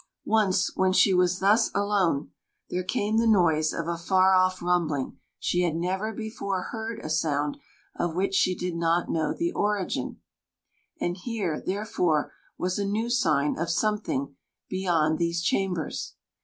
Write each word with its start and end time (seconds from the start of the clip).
Once, 0.25 0.75
when 0.75 0.91
she 0.91 1.13
was 1.13 1.37
thus 1.37 1.69
alone, 1.75 2.31
there 2.71 2.81
came 2.83 3.17
the 3.17 3.27
noise 3.27 3.71
of 3.71 3.87
a 3.87 3.99
far 3.99 4.33
off 4.33 4.59
rumbling: 4.59 5.19
she 5.37 5.61
had 5.61 5.75
never 5.75 6.11
before 6.11 6.69
heard 6.71 6.97
a 7.03 7.07
sound 7.07 7.55
of 7.95 8.15
which 8.15 8.33
she 8.33 8.55
did 8.55 8.73
not 8.75 9.11
know 9.11 9.31
the 9.31 9.51
origin, 9.51 10.19
and 10.99 11.17
here, 11.17 11.61
therefore, 11.63 12.33
was 12.57 12.79
a 12.79 12.83
new 12.83 13.11
sign 13.11 13.55
of 13.59 13.69
something 13.69 14.35
beyond 14.71 15.19
these 15.19 15.39
chambers. 15.39 16.15